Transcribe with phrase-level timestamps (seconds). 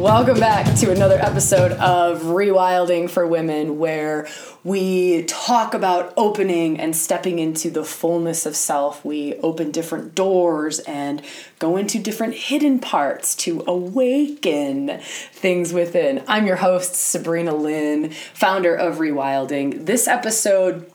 [0.00, 4.26] Welcome back to another episode of Rewilding for Women, where
[4.64, 9.04] we talk about opening and stepping into the fullness of self.
[9.04, 11.20] We open different doors and
[11.58, 16.24] go into different hidden parts to awaken things within.
[16.26, 19.84] I'm your host, Sabrina Lynn, founder of Rewilding.
[19.84, 20.90] This episode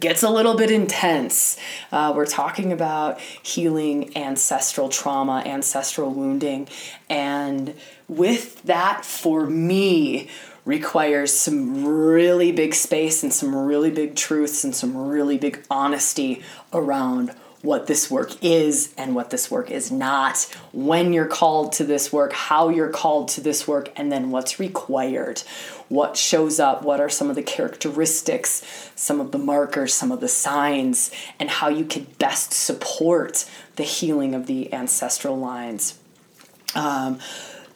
[0.00, 1.56] gets a little bit intense.
[1.92, 6.68] Uh, we're talking about healing ancestral trauma, ancestral wounding,
[7.08, 7.74] and
[8.08, 10.28] with that, for me,
[10.64, 16.42] requires some really big space and some really big truths and some really big honesty
[16.72, 20.36] around what this work is and what this work is not,
[20.72, 24.60] when you're called to this work, how you're called to this work, and then what's
[24.60, 25.40] required.
[25.88, 28.62] What shows up, what are some of the characteristics,
[28.94, 31.10] some of the markers, some of the signs,
[31.40, 35.98] and how you could best support the healing of the ancestral lines.
[36.74, 37.18] Um,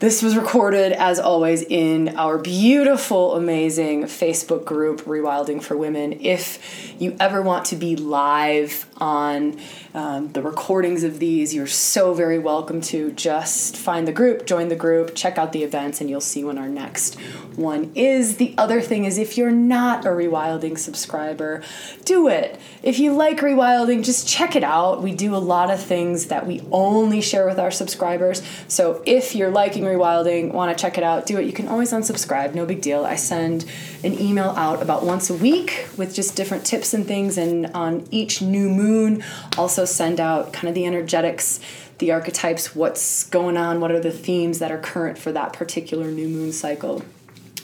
[0.01, 6.21] this was recorded, as always, in our beautiful, amazing Facebook group, Rewilding for Women.
[6.21, 9.59] If you ever want to be live on
[9.95, 14.69] um, the recordings of these, you're so very welcome to just find the group, join
[14.69, 17.17] the group, check out the events, and you'll see when our next
[17.57, 18.37] one is.
[18.37, 21.65] The other thing is, if you're not a Rewilding subscriber,
[22.05, 22.61] do it.
[22.85, 25.03] If you like Rewilding, just check it out.
[25.03, 28.43] We do a lot of things that we only share with our subscribers.
[28.69, 31.47] So if you're liking Rewilding, want to check it out, do it.
[31.47, 33.05] You can always unsubscribe, no big deal.
[33.05, 33.65] I send
[34.05, 38.07] an email out about once a week with just different tips and things, and on
[38.11, 39.25] each new moon,
[39.57, 41.61] also send out kind of the energetics,
[41.99, 46.11] the archetypes, what's going on, what are the themes that are current for that particular
[46.11, 47.03] new moon cycle,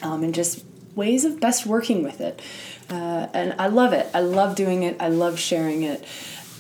[0.03, 0.65] um, and just
[0.95, 2.41] ways of best working with it.
[2.91, 4.07] Uh, and I love it.
[4.15, 4.97] I love doing it.
[5.01, 6.05] I love sharing it.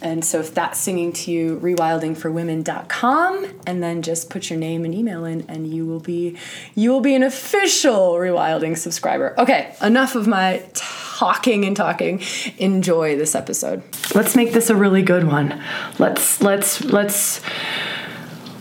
[0.05, 4.94] And so if that's singing to you, rewildingforwomen.com and then just put your name and
[4.94, 6.36] email in and you will be
[6.74, 9.34] you will be an official rewilding subscriber.
[9.38, 12.20] Okay, enough of my talking and talking.
[12.59, 13.82] Enjoy this episode.
[14.15, 15.62] Let's make this a really good one.
[15.98, 17.41] Let's let's let's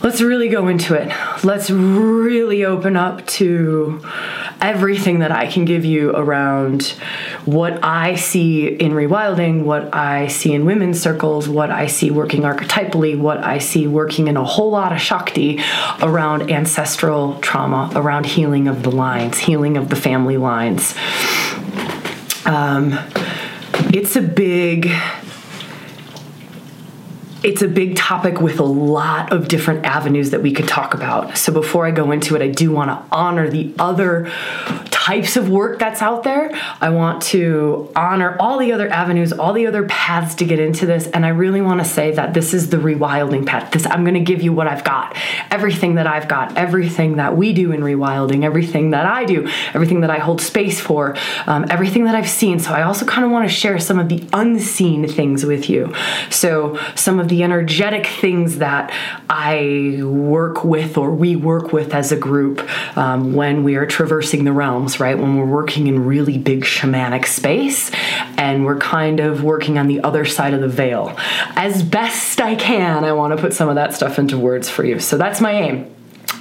[0.01, 1.11] let's really go into it.
[1.43, 4.01] Let's really open up to
[4.63, 6.95] everything that I can give you around
[7.43, 12.43] what I see in rewilding, what I see in women's circles, what I see working
[12.43, 15.61] archetypally, what I see working in a whole lot of Shakti
[16.01, 20.95] around ancestral trauma, around healing of the lines, healing of the family lines.
[22.45, 22.97] Um,
[23.93, 24.89] it's a big
[27.43, 31.37] it's a big topic with a lot of different avenues that we could talk about.
[31.37, 34.31] So before I go into it, I do want to honor the other
[34.89, 36.49] types of work that's out there.
[36.79, 40.85] I want to honor all the other avenues, all the other paths to get into
[40.85, 43.71] this, and I really want to say that this is the rewilding path.
[43.73, 45.17] This I'm going to give you what I've got.
[45.51, 49.99] Everything that I've got, everything that we do in rewilding, everything that I do, everything
[50.01, 51.17] that I hold space for,
[51.47, 52.59] um, everything that I've seen.
[52.59, 55.93] So I also kind of want to share some of the unseen things with you.
[56.29, 58.93] So some of the the energetic things that
[59.27, 62.61] I work with or we work with as a group
[62.95, 65.17] um, when we are traversing the realms, right?
[65.17, 67.89] When we're working in really big shamanic space
[68.37, 71.15] and we're kind of working on the other side of the veil.
[71.55, 74.85] As best I can, I want to put some of that stuff into words for
[74.85, 74.99] you.
[74.99, 75.89] So that's my aim.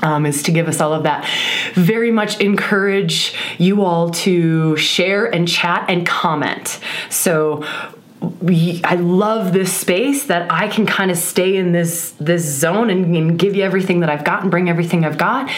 [0.03, 1.27] Um, is to give us all of that.
[1.75, 6.81] Very much encourage you all to share and chat and comment.
[7.09, 7.65] So
[8.23, 13.17] I love this space that I can kind of stay in this this zone and,
[13.17, 15.51] and, give you everything that I've got and bring everything I've got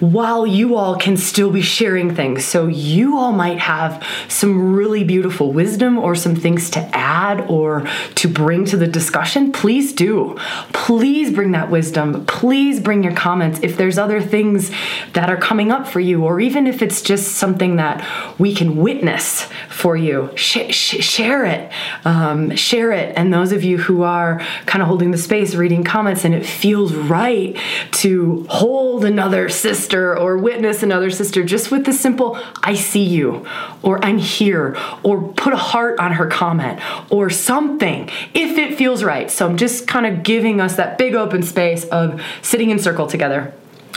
[0.00, 2.44] while you all can still be sharing things.
[2.44, 7.86] So you all might have some really beautiful wisdom or some things to add or
[8.16, 9.52] to bring to the discussion.
[9.52, 10.36] Please do.
[10.72, 12.26] Please bring that wisdom.
[12.26, 14.70] Please bring your comments if there's other things
[15.14, 18.04] that are coming up for you or even if it's just something that
[18.38, 20.30] we can witness for you.
[20.34, 21.70] Sh- sh- share it
[22.04, 23.14] um, share it.
[23.16, 26.44] And those of you who are kind of holding the space, reading comments, and it
[26.44, 27.56] feels right
[27.92, 33.46] to hold another sister or witness another sister just with the simple, I see you,
[33.82, 36.80] or I'm here, or put a heart on her comment,
[37.10, 39.30] or something, if it feels right.
[39.30, 43.06] So I'm just kind of giving us that big open space of sitting in circle
[43.06, 43.52] together.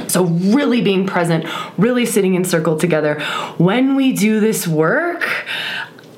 [0.08, 1.46] So, really being present,
[1.78, 3.22] really sitting in circle together.
[3.58, 5.15] When we do this work,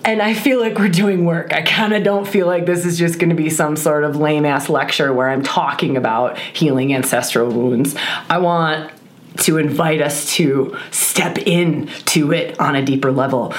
[0.08, 1.54] and I feel like we're doing work.
[1.54, 4.16] I kind of don't feel like this is just going to be some sort of
[4.16, 7.94] lame ass lecture where I'm talking about healing ancestral wounds.
[8.30, 8.90] I want
[9.40, 13.54] to invite us to step in to it on a deeper level.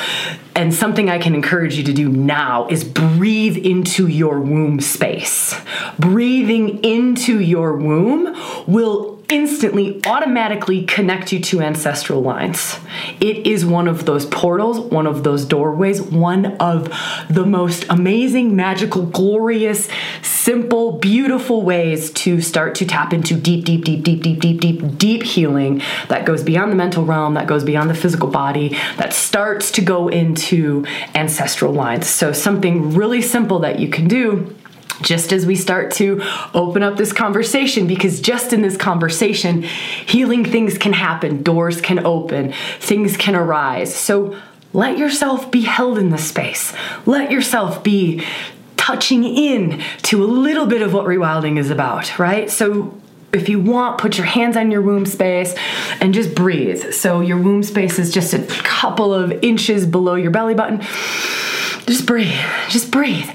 [0.56, 5.54] And something I can encourage you to do now is breathe into your womb space.
[5.98, 8.34] Breathing into your womb
[8.66, 12.78] will instantly, automatically connect you to ancestral lines.
[13.20, 16.90] It is one of those portals, one of those doorways, one of
[17.28, 19.88] the most amazing, magical, glorious,
[20.22, 24.98] simple, beautiful ways to start to tap into deep, deep, deep, deep, deep, deep, deep,
[24.98, 29.12] deep healing that goes beyond the mental realm, that goes beyond the physical body, that
[29.12, 32.06] starts to go into ancestral lines.
[32.06, 34.56] So, something really simple that you can do
[35.02, 36.22] just as we start to
[36.54, 42.04] open up this conversation, because just in this conversation, healing things can happen, doors can
[42.04, 43.94] open, things can arise.
[43.94, 44.36] So
[44.72, 46.74] let yourself be held in the space.
[47.06, 48.24] Let yourself be
[48.76, 52.50] touching in to a little bit of what rewilding is about, right?
[52.50, 52.98] So
[53.32, 55.54] if you want, put your hands on your womb space
[56.00, 56.92] and just breathe.
[56.92, 60.80] So your womb space is just a couple of inches below your belly button.
[61.86, 62.32] Just breathe.
[62.68, 63.28] Just breathe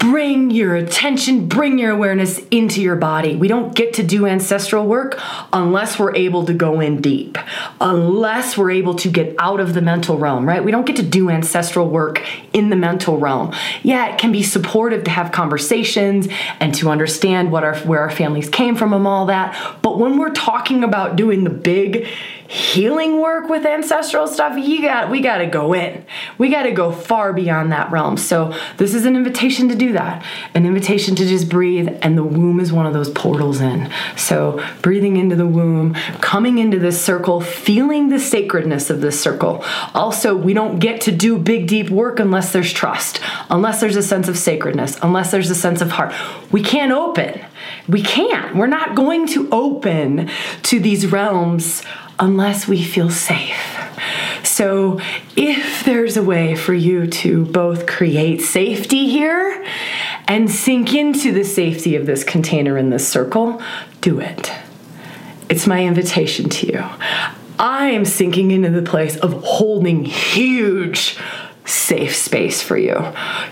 [0.00, 3.36] bring your attention, bring your awareness into your body.
[3.36, 5.20] We don't get to do ancestral work
[5.52, 7.36] unless we're able to go in deep,
[7.82, 10.64] unless we're able to get out of the mental realm, right?
[10.64, 12.24] We don't get to do ancestral work
[12.54, 13.54] in the mental realm.
[13.82, 16.28] Yeah, it can be supportive to have conversations
[16.60, 19.78] and to understand what our where our families came from and all that.
[19.82, 22.08] But when we're talking about doing the big
[22.50, 26.04] healing work with ancestral stuff, you got we got to go in.
[26.36, 28.16] We got to go far beyond that realm.
[28.16, 30.24] So this is an invitation to do that.
[30.52, 33.88] An invitation to just breathe and the womb is one of those portals in.
[34.16, 39.62] So breathing into the womb, coming into this circle, feeling the sacredness of this circle.
[39.94, 44.02] Also, we don't get to do big deep work unless there's trust, unless there's a
[44.02, 46.12] sense of sacredness, unless there's a sense of heart.
[46.50, 47.44] We can't open.
[47.88, 48.56] We can't.
[48.56, 50.30] We're not going to open
[50.64, 51.84] to these realms
[52.20, 53.56] unless we feel safe.
[54.44, 55.00] So,
[55.36, 59.64] if there's a way for you to both create safety here
[60.28, 63.60] and sink into the safety of this container in this circle,
[64.00, 64.52] do it.
[65.48, 66.84] It's my invitation to you.
[67.58, 71.18] I am sinking into the place of holding huge
[71.64, 72.96] safe space for you.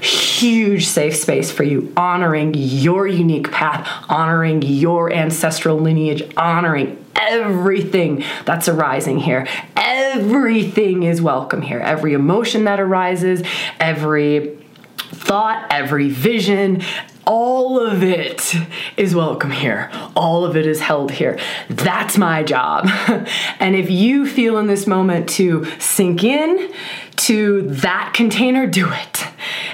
[0.00, 8.24] Huge safe space for you, honoring your unique path, honoring your ancestral lineage, honoring everything
[8.44, 9.46] that's arising here.
[9.76, 11.80] Everything is welcome here.
[11.80, 13.42] Every emotion that arises,
[13.78, 14.56] every
[14.96, 16.82] thought, every vision,
[17.28, 18.54] all of it
[18.96, 19.90] is welcome here.
[20.16, 21.38] All of it is held here.
[21.68, 22.88] That's my job.
[23.60, 26.72] and if you feel in this moment to sink in
[27.16, 29.17] to that container, do it.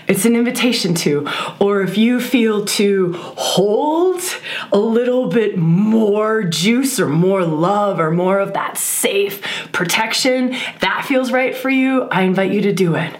[0.07, 1.29] It's an invitation to.
[1.59, 4.23] Or if you feel to hold
[4.73, 9.43] a little bit more juice or more love or more of that safe
[9.73, 13.15] protection, that feels right for you, I invite you to do it.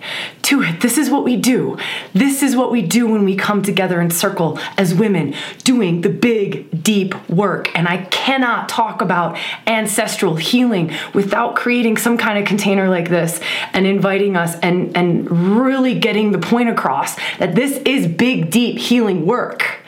[0.45, 0.83] Do it.
[0.83, 1.79] This is what we do.
[2.13, 6.11] This is what we do when we come together in circle as women doing the
[6.11, 7.75] big, deep work.
[7.75, 13.41] And I cannot talk about ancestral healing without creating some kind of container like this
[13.73, 18.79] and inviting us and, and really getting the point across that this is big, deep
[18.79, 19.79] healing work.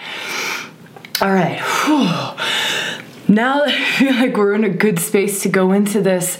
[1.20, 1.60] All right.
[1.60, 3.34] Whew.
[3.34, 6.38] Now that I feel like we're in a good space to go into this,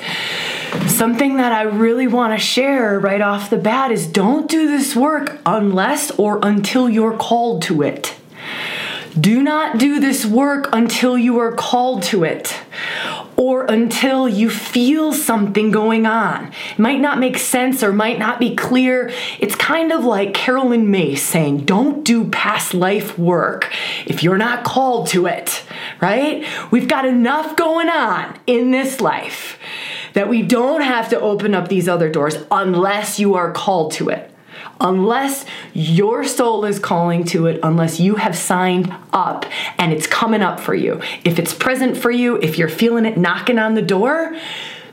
[0.88, 4.96] something that I really want to share right off the bat is don't do this
[4.96, 8.14] work unless or until you're called to it.
[9.18, 12.54] Do not do this work until you are called to it
[13.36, 16.52] or until you feel something going on.
[16.72, 19.10] It might not make sense or might not be clear.
[19.38, 23.72] It's kind of like Carolyn Myss saying, Don't do past life work
[24.04, 25.64] if you're not called to it,
[26.00, 26.46] right?
[26.70, 29.58] We've got enough going on in this life
[30.12, 34.10] that we don't have to open up these other doors unless you are called to
[34.10, 34.30] it
[34.80, 39.46] unless your soul is calling to it, unless you have signed up
[39.78, 41.00] and it's coming up for you.
[41.24, 44.36] If it's present for you, if you're feeling it knocking on the door,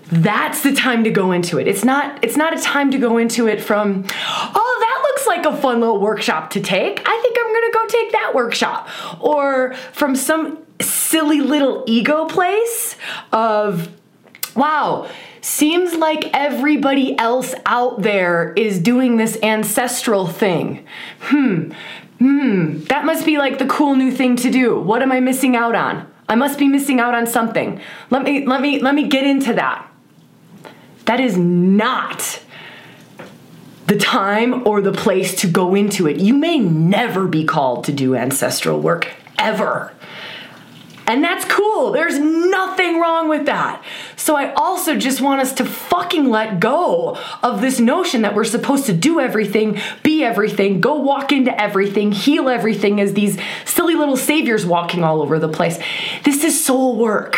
[0.08, 1.68] that's the time to go into it.
[1.68, 5.46] It's not it's not a time to go into it from oh that looks like
[5.46, 7.02] a fun little workshop to take.
[7.06, 8.90] I think I'm going to go take that workshop
[9.24, 12.96] or from some silly little ego place
[13.32, 13.90] of
[14.56, 15.10] wow,
[15.44, 20.86] seems like everybody else out there is doing this ancestral thing.
[21.20, 21.74] Hmm,
[22.18, 24.80] hmm, that must be like the cool new thing to do.
[24.80, 26.10] What am I missing out on?
[26.30, 27.82] I must be missing out on something.
[28.10, 29.86] Let me let me let me get into that.
[31.06, 32.42] That is not
[33.88, 36.18] the time or the place to go into it.
[36.22, 39.94] You may never be called to do ancestral work ever.
[41.14, 41.92] And that's cool.
[41.92, 43.84] There's nothing wrong with that.
[44.16, 48.44] So I also just want us to fucking let go of this notion that we're
[48.46, 53.94] supposed to do everything, be everything, go walk into everything, heal everything as these silly
[53.94, 55.78] little saviors walking all over the place.
[56.24, 57.38] This is soul work.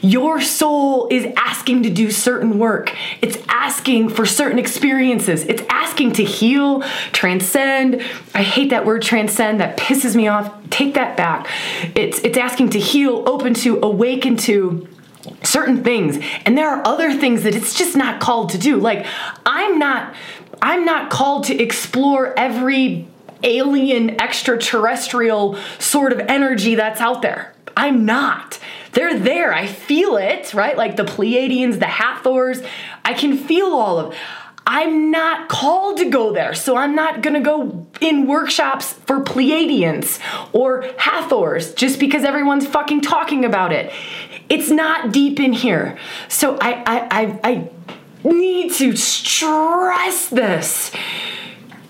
[0.00, 2.94] Your soul is asking to do certain work.
[3.20, 5.44] It's asking for certain experiences.
[5.44, 8.02] It's asking to heal, transcend.
[8.34, 9.60] I hate that word transcend.
[9.60, 10.52] That pisses me off.
[10.70, 11.48] Take that back.
[11.94, 14.88] It's it's asking to heal, open to, awaken to
[15.42, 16.18] certain things.
[16.44, 18.78] And there are other things that it's just not called to do.
[18.78, 19.06] Like
[19.46, 20.14] I'm not
[20.60, 23.08] I'm not called to explore every
[23.42, 27.52] alien extraterrestrial sort of energy that's out there.
[27.76, 28.58] I'm not.
[28.92, 29.52] They're there.
[29.52, 30.76] I feel it, right?
[30.76, 32.62] Like the Pleiadians, the Hathors.
[33.04, 34.14] I can feel all of
[34.66, 40.20] I'm not called to go there, so I'm not gonna go in workshops for Pleiadians
[40.52, 43.92] or Hathors just because everyone's fucking talking about it.
[44.48, 45.98] It's not deep in here.
[46.28, 47.70] So I I I, I
[48.24, 50.92] need to stress this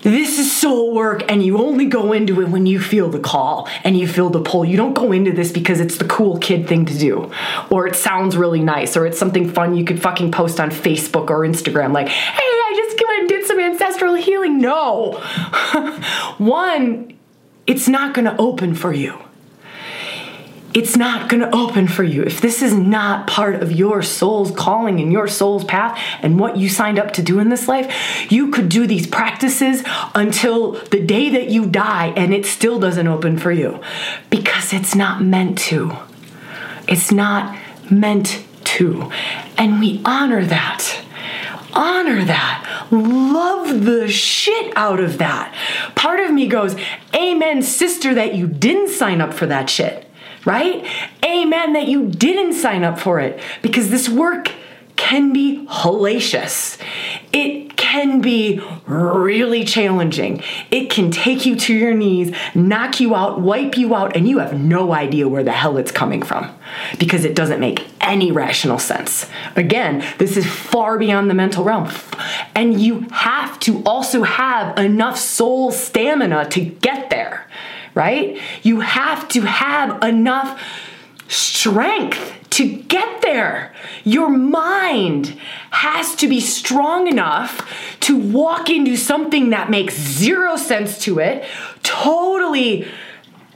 [0.03, 3.67] this is soul work, and you only go into it when you feel the call
[3.83, 4.65] and you feel the pull.
[4.65, 7.31] You don't go into this because it's the cool kid thing to do,
[7.69, 11.29] or it sounds really nice, or it's something fun you could fucking post on Facebook
[11.29, 14.59] or Instagram, like, hey, I just came and did some ancestral healing.
[14.59, 15.13] No.
[16.37, 17.13] One,
[17.65, 19.17] it's not gonna open for you
[20.73, 22.23] it's not going to open for you.
[22.23, 26.57] If this is not part of your soul's calling and your soul's path and what
[26.57, 29.83] you signed up to do in this life, you could do these practices
[30.15, 33.79] until the day that you die and it still doesn't open for you
[34.29, 35.95] because it's not meant to.
[36.87, 37.55] It's not
[37.91, 39.11] meant to.
[39.57, 40.99] And we honor that
[41.75, 45.51] honor that, love the shit out of that.
[45.95, 46.75] Part of me goes,
[47.15, 50.07] Amen, sister, that you didn't sign up for that shit
[50.45, 50.85] right?
[51.23, 54.51] Amen that you didn't sign up for it because this work
[54.95, 56.79] can be hellacious.
[57.31, 60.41] It can be really challenging.
[60.71, 64.39] It can take you to your knees, knock you out, wipe you out, and you
[64.39, 66.49] have no idea where the hell it's coming from
[66.99, 69.27] because it doesn't make any rational sense.
[69.55, 71.89] Again, this is far beyond the mental realm.
[72.55, 77.47] And you have to also have enough soul stamina to get there
[77.95, 78.39] right?
[78.61, 80.61] You have to have enough
[81.27, 83.73] strength to get there.
[84.03, 85.35] Your mind
[85.71, 91.45] has to be strong enough to walk into something that makes zero sense to it,
[91.81, 92.87] totally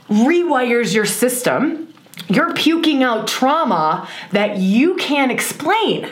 [0.08, 1.94] rewires your system.
[2.28, 6.10] You're puking out trauma that you can't explain.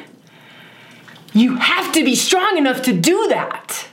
[1.33, 3.89] You have to be strong enough to do that.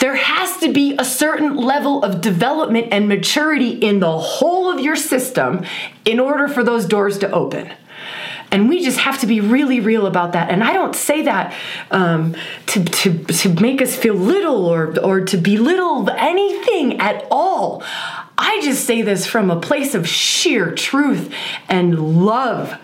[0.00, 4.80] There has to be a certain level of development and maturity in the whole of
[4.80, 5.64] your system
[6.04, 7.70] in order for those doors to open.
[8.50, 10.50] And we just have to be really real about that.
[10.50, 11.54] And I don't say that
[11.90, 12.34] um,
[12.66, 17.84] to, to, to make us feel little or, or to belittle anything at all.
[18.36, 21.32] I just say this from a place of sheer truth
[21.68, 22.76] and love,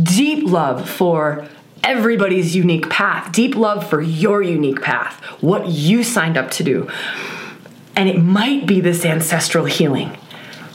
[0.00, 1.46] deep love for
[1.82, 6.88] everybody's unique path, deep love for your unique path, what you signed up to do.
[7.94, 10.16] And it might be this ancestral healing,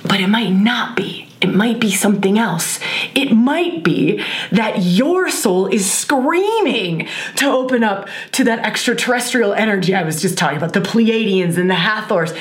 [0.04, 1.28] but it might not be.
[1.42, 2.80] It might be something else.
[3.16, 9.96] It might be that your soul is screaming to open up to that extraterrestrial energy
[9.96, 12.32] I was just talking about, the Pleiadians and the Hathors.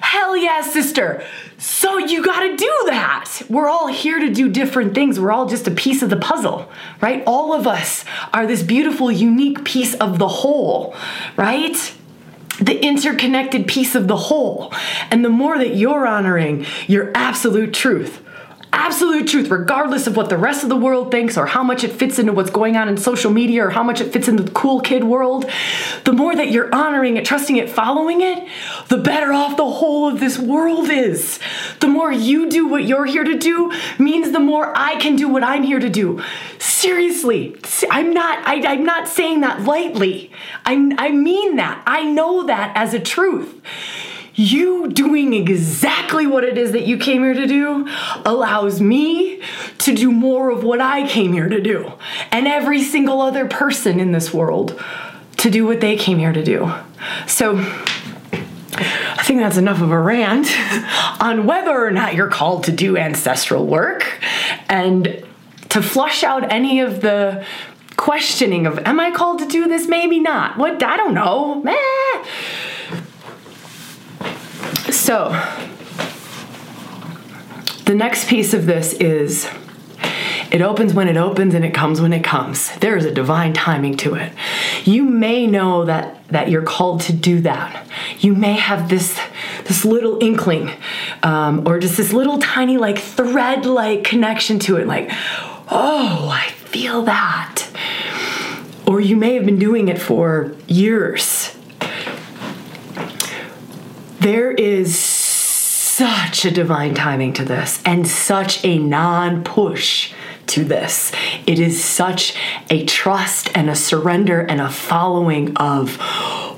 [0.00, 1.24] Hell yeah, sister.
[1.58, 3.42] So you got to do that.
[3.48, 5.20] We're all here to do different things.
[5.20, 7.22] We're all just a piece of the puzzle, right?
[7.26, 10.94] All of us are this beautiful, unique piece of the whole,
[11.36, 11.94] right?
[12.60, 14.72] The interconnected piece of the whole.
[15.10, 18.22] And the more that you're honoring your absolute truth,
[18.72, 21.92] absolute truth, regardless of what the rest of the world thinks or how much it
[21.92, 24.50] fits into what's going on in social media or how much it fits in the
[24.50, 25.48] cool kid world,
[26.04, 28.46] the more that you're honoring it, trusting it, following it,
[28.88, 31.38] the better off the whole of this world is.
[31.80, 35.28] The more you do what you're here to do means the more I can do
[35.28, 36.22] what I'm here to do.
[36.58, 37.56] Seriously,
[37.90, 40.30] I'm not I, am not saying that lightly.
[40.64, 41.82] I, I mean that.
[41.86, 43.60] I know that as a truth
[44.40, 47.86] you doing exactly what it is that you came here to do
[48.24, 49.42] allows me
[49.78, 51.92] to do more of what I came here to do,
[52.32, 54.82] and every single other person in this world
[55.36, 56.72] to do what they came here to do.
[57.26, 57.58] So,
[58.72, 60.48] I think that's enough of a rant
[61.20, 64.20] on whether or not you're called to do ancestral work
[64.70, 65.22] and
[65.68, 67.44] to flush out any of the
[67.96, 69.86] questioning of am I called to do this?
[69.86, 70.56] Maybe not.
[70.56, 71.62] What I don't know.
[71.66, 72.24] Eh
[75.00, 75.30] so,
[77.86, 79.48] the next piece of this is
[80.52, 82.76] it opens when it opens and it comes when it comes.
[82.80, 84.30] There is a divine timing to it.
[84.84, 87.86] You may know that that you're called to do that.
[88.18, 89.18] You may have this
[89.64, 90.70] this little inkling,
[91.22, 94.86] um, or just this little tiny like thread like connection to it.
[94.86, 95.08] Like,
[95.70, 97.66] oh, I feel that.
[98.86, 101.39] Or you may have been doing it for years.
[104.20, 110.12] There is such a divine timing to this and such a non push
[110.48, 111.10] to this.
[111.46, 112.36] It is such
[112.68, 115.96] a trust and a surrender and a following of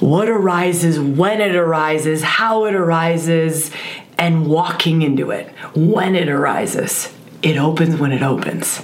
[0.02, 3.70] what arises, when it arises, how it arises,
[4.18, 7.14] and walking into it when it arises.
[7.42, 8.82] It opens when it opens.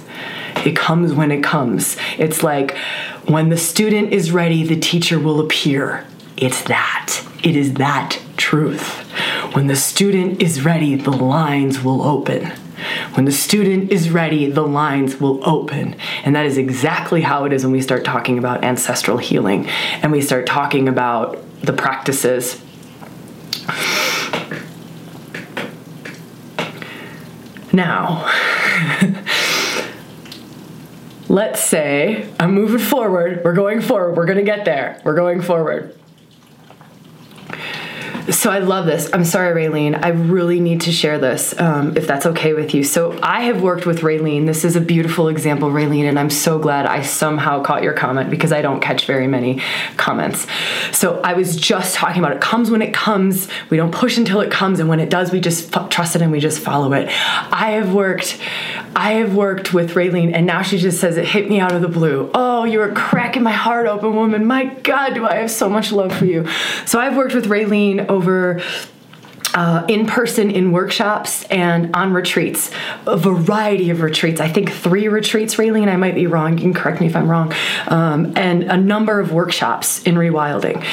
[0.65, 1.97] It comes when it comes.
[2.17, 2.77] It's like
[3.25, 6.05] when the student is ready, the teacher will appear.
[6.37, 7.25] It's that.
[7.43, 8.99] It is that truth.
[9.53, 12.51] When the student is ready, the lines will open.
[13.13, 15.95] When the student is ready, the lines will open.
[16.23, 19.67] And that is exactly how it is when we start talking about ancestral healing
[20.01, 22.61] and we start talking about the practices.
[27.71, 28.29] Now,
[31.29, 33.41] let's say I'm moving forward.
[33.43, 34.17] We're going forward.
[34.17, 35.01] We're going to get there.
[35.03, 35.98] We're going forward.
[38.31, 39.09] So I love this.
[39.11, 40.03] I'm sorry, Raylene.
[40.03, 42.83] I really need to share this, um, if that's okay with you.
[42.83, 44.45] So I have worked with Raylene.
[44.45, 48.29] This is a beautiful example, Raylene, and I'm so glad I somehow caught your comment
[48.29, 49.61] because I don't catch very many
[49.97, 50.45] comments.
[50.91, 53.47] So I was just talking about it comes when it comes.
[53.71, 56.21] We don't push until it comes, and when it does, we just f- trust it
[56.21, 57.07] and we just follow it.
[57.07, 58.37] I have worked.
[58.95, 61.81] I have worked with Raylene, and now she just says it hit me out of
[61.81, 62.29] the blue.
[62.33, 64.45] Oh, you are cracking my heart open, woman.
[64.45, 66.47] My God, do I have so much love for you.
[66.85, 68.07] So I've worked with Raylene
[69.53, 72.71] uh, in person in workshops and on retreats,
[73.07, 74.39] a variety of retreats.
[74.39, 76.57] I think three retreats, Raylene, and I might be wrong.
[76.57, 77.53] You can correct me if I'm wrong.
[77.87, 80.85] Um, and a number of workshops in rewilding.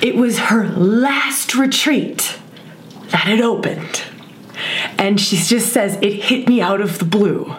[0.00, 2.38] It was her last retreat
[3.08, 4.02] that it opened.
[4.98, 7.54] And she just says, it hit me out of the blue.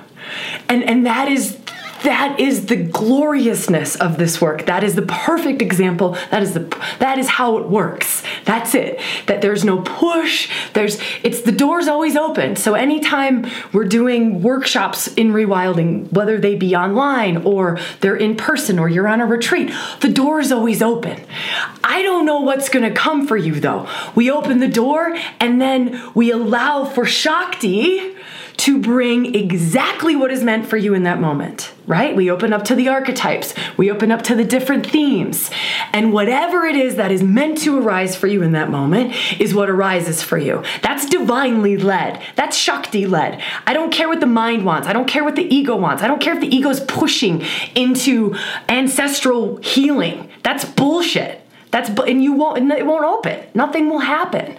[0.69, 1.60] And, and that is
[2.03, 4.65] that is the gloriousness of this work.
[4.65, 6.17] That is the perfect example.
[6.31, 6.61] That is the
[6.99, 8.23] that is how it works.
[8.45, 8.99] That's it.
[9.27, 10.49] That there's no push.
[10.73, 12.55] There's it's the door's always open.
[12.55, 18.79] So anytime we're doing workshops in rewilding whether they be online or they're in person
[18.79, 21.19] or you're on a retreat the door is always open.
[21.83, 23.87] I don't know what's going to come for you though.
[24.15, 28.15] We open the door and then we allow for shakti
[28.57, 32.15] to bring exactly what is meant for you in that moment, right?
[32.15, 35.49] We open up to the archetypes, we open up to the different themes,
[35.93, 39.53] and whatever it is that is meant to arise for you in that moment is
[39.53, 40.63] what arises for you.
[40.81, 43.41] That's divinely led, that's Shakti led.
[43.65, 46.07] I don't care what the mind wants, I don't care what the ego wants, I
[46.07, 47.43] don't care if the ego is pushing
[47.75, 48.35] into
[48.69, 50.29] ancestral healing.
[50.43, 51.40] That's bullshit.
[51.71, 53.45] That's and you won't and it won't open.
[53.53, 54.55] Nothing will happen.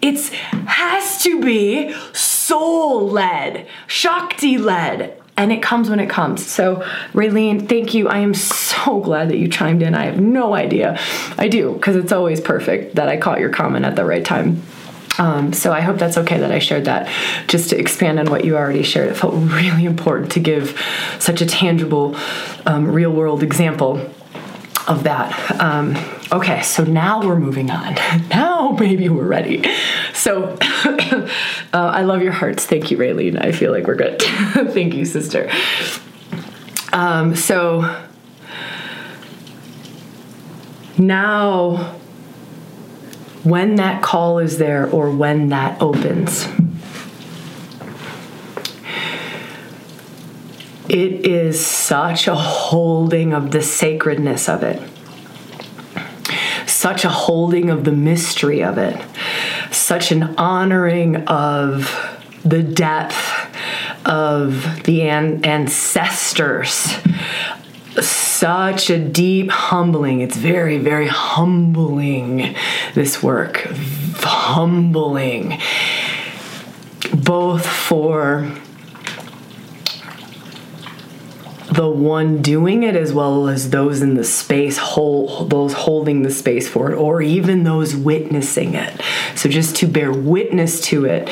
[0.00, 5.18] It's has to be soul led, Shakti led.
[5.34, 6.44] And it comes when it comes.
[6.44, 8.06] So, Raylene, thank you.
[8.06, 9.94] I am so glad that you chimed in.
[9.94, 11.00] I have no idea.
[11.38, 14.62] I do, because it's always perfect that I caught your comment at the right time.
[15.18, 17.08] Um, so I hope that's okay that I shared that.
[17.48, 20.78] Just to expand on what you already shared, it felt really important to give
[21.18, 22.14] such a tangible,
[22.66, 24.10] um, real world example
[24.86, 25.60] of that.
[25.60, 25.96] Um,
[26.32, 27.96] okay, so now we're moving on.
[28.30, 29.64] Now maybe we're ready.
[30.14, 31.28] So uh,
[31.72, 32.64] I love your hearts.
[32.64, 33.44] Thank you, Raylene.
[33.44, 34.22] I feel like we're good.
[34.22, 35.50] Thank you, sister.
[36.92, 38.02] Um, so
[40.98, 41.96] now,
[43.42, 46.46] when that call is there or when that opens,
[50.88, 54.80] it is such a holding of the sacredness of it,
[56.82, 59.00] such a holding of the mystery of it,
[59.70, 61.88] such an honoring of
[62.44, 63.46] the depth
[64.04, 66.96] of the an- ancestors.
[68.00, 70.22] Such a deep humbling.
[70.22, 72.56] It's very, very humbling,
[72.94, 73.58] this work.
[74.16, 75.60] Humbling.
[77.14, 78.50] Both for
[81.72, 86.30] the one doing it as well as those in the space hold those holding the
[86.30, 89.00] space for it or even those witnessing it.
[89.34, 91.30] So just to bear witness to it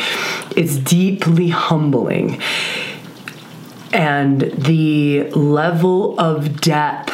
[0.56, 2.40] is deeply humbling.
[3.92, 7.12] And the level of depth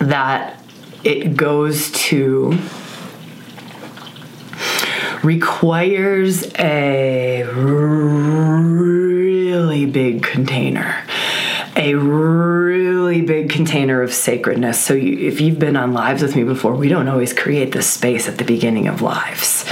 [0.00, 0.60] that
[1.04, 2.58] it goes to
[5.22, 8.02] requires a really
[9.86, 11.01] big container
[11.76, 14.82] a really big container of sacredness.
[14.82, 17.88] So, you, if you've been on lives with me before, we don't always create this
[17.88, 19.64] space at the beginning of lives.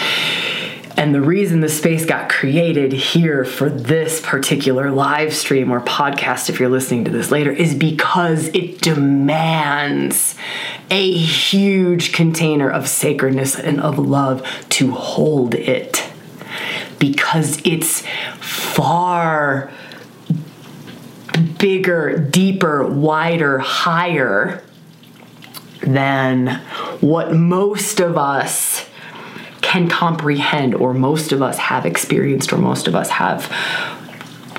[1.01, 6.51] And the reason the space got created here for this particular live stream or podcast,
[6.51, 10.35] if you're listening to this later, is because it demands
[10.91, 16.07] a huge container of sacredness and of love to hold it.
[16.99, 18.03] Because it's
[18.41, 19.71] far
[21.59, 24.63] bigger, deeper, wider, higher
[25.83, 26.61] than
[27.01, 28.87] what most of us
[29.61, 33.51] can comprehend, or most of us have experienced, or most of us have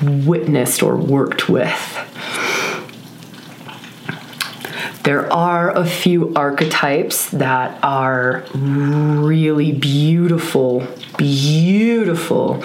[0.02, 1.98] witnessed or worked with.
[5.04, 10.86] There are a few archetypes that are really beautiful,
[11.18, 12.64] beautiful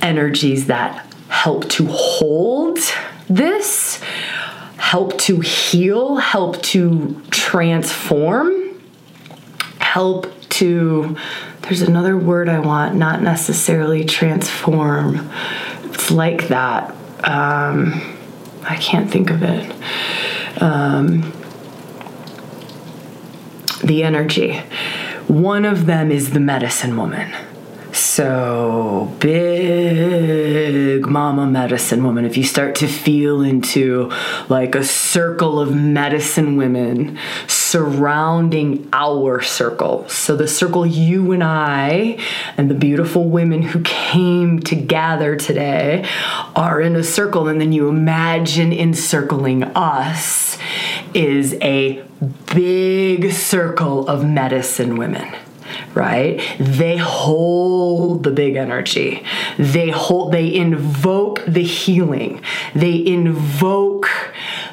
[0.00, 2.78] energies that help to hold
[3.28, 4.00] this,
[4.76, 8.80] help to heal, help to transform,
[9.78, 11.16] help to
[11.62, 15.30] there's another word I want, not necessarily transform.
[15.84, 16.90] It's like that.
[17.24, 18.18] Um,
[18.64, 19.72] I can't think of it.
[20.60, 21.32] Um,
[23.84, 24.58] the energy.
[25.28, 27.32] One of them is the medicine woman.
[27.92, 29.81] So, big
[31.12, 32.24] mama medicine woman.
[32.24, 34.10] If you start to feel into
[34.48, 40.08] like a circle of medicine women surrounding our circle.
[40.08, 42.18] So, the circle you and I
[42.56, 46.08] and the beautiful women who came to gather today
[46.56, 50.58] are in a circle, and then you imagine encircling us
[51.14, 52.02] is a
[52.54, 55.34] big circle of medicine women
[55.94, 56.40] right?
[56.58, 59.24] They hold the big energy.
[59.58, 62.42] They hold they invoke the healing.
[62.74, 64.08] They invoke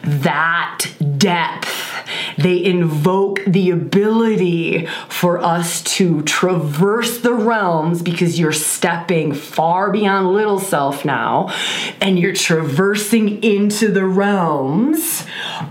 [0.03, 0.85] that
[1.17, 1.88] depth
[2.37, 10.33] they invoke the ability for us to traverse the realms because you're stepping far beyond
[10.33, 11.53] little self now
[12.01, 15.25] and you're traversing into the realms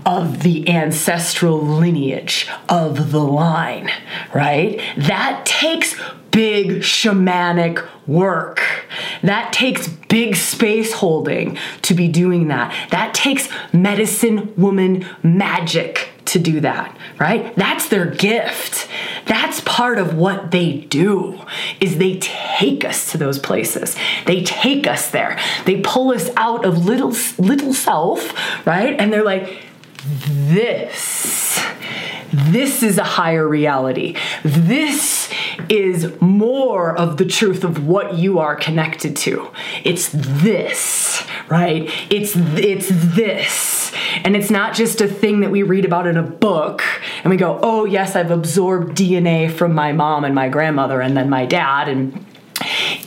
[0.05, 3.89] of the ancestral lineage of the line,
[4.33, 4.81] right?
[4.97, 5.99] That takes
[6.31, 8.61] big shamanic work.
[9.21, 12.73] That takes big space holding to be doing that.
[12.91, 17.55] That takes medicine woman magic to do that, right?
[17.55, 18.87] That's their gift.
[19.25, 21.41] That's part of what they do
[21.79, 23.95] is they take us to those places.
[24.25, 25.39] They take us there.
[25.65, 28.33] They pull us out of little little self,
[28.65, 28.99] right?
[28.99, 29.68] And they're like
[30.03, 31.59] this
[32.31, 34.15] this is a higher reality.
[34.43, 35.29] This
[35.67, 39.49] is more of the truth of what you are connected to.
[39.83, 41.89] It's this, right?
[42.11, 43.91] It's it's this.
[44.23, 46.83] And it's not just a thing that we read about in a book
[47.23, 51.17] and we go, "Oh, yes, I've absorbed DNA from my mom and my grandmother and
[51.17, 52.25] then my dad and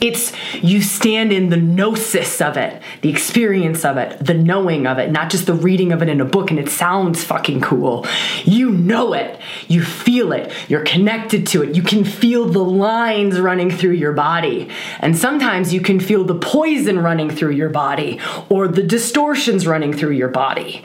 [0.01, 4.99] it's you stand in the gnosis of it, the experience of it, the knowing of
[4.99, 8.05] it, not just the reading of it in a book and it sounds fucking cool.
[8.43, 13.39] You know it, you feel it, you're connected to it, you can feel the lines
[13.39, 14.69] running through your body.
[14.99, 19.93] And sometimes you can feel the poison running through your body or the distortions running
[19.93, 20.83] through your body.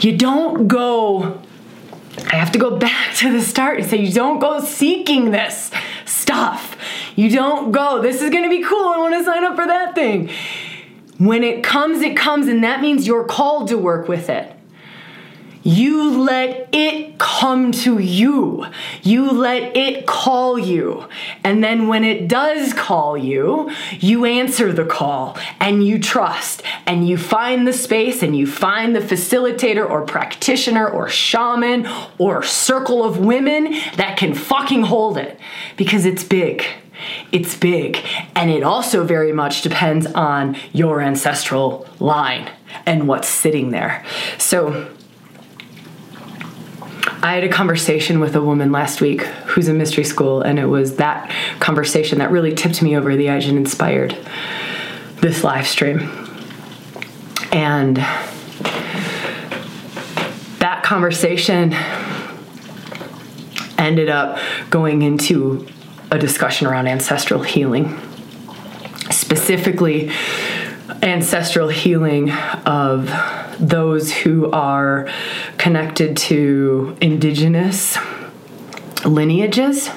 [0.00, 1.42] You don't go
[2.32, 5.70] I have to go back to the start and say, you don't go seeking this
[6.04, 6.76] stuff.
[7.20, 10.30] You don't go, this is gonna be cool, I wanna sign up for that thing.
[11.18, 14.50] When it comes, it comes, and that means you're called to work with it.
[15.62, 18.66] You let it come to you.
[19.02, 21.06] You let it call you.
[21.44, 27.06] And then when it does call you, you answer the call and you trust and
[27.06, 33.04] you find the space and you find the facilitator or practitioner or shaman or circle
[33.04, 35.38] of women that can fucking hold it
[35.76, 36.64] because it's big.
[37.32, 37.98] It's big.
[38.34, 42.50] And it also very much depends on your ancestral line
[42.86, 44.04] and what's sitting there.
[44.38, 44.90] So,
[47.22, 50.66] I had a conversation with a woman last week who's in mystery school, and it
[50.66, 54.16] was that conversation that really tipped me over the edge and inspired
[55.16, 56.00] this live stream.
[57.52, 57.96] And
[60.58, 61.72] that conversation
[63.78, 64.38] ended up
[64.70, 65.66] going into
[66.10, 67.98] a discussion around ancestral healing,
[69.10, 70.10] specifically
[71.02, 73.10] ancestral healing of
[73.58, 75.08] those who are
[75.60, 77.98] connected to indigenous
[79.04, 79.90] lineages,